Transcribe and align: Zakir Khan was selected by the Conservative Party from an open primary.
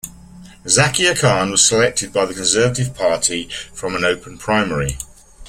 Zakir 0.65 1.13
Khan 1.15 1.51
was 1.51 1.63
selected 1.63 2.11
by 2.11 2.25
the 2.25 2.33
Conservative 2.33 2.95
Party 2.95 3.47
from 3.71 3.95
an 3.95 4.03
open 4.03 4.39
primary. 4.39 4.97